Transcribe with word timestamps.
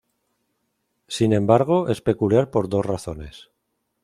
Sin 1.07 1.31
embargo, 1.31 1.87
es 1.87 2.01
peculiar 2.01 2.49
por 2.49 2.69
dos 2.69 2.83
razones. 2.83 3.51